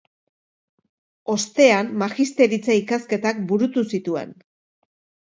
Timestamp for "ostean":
1.33-1.91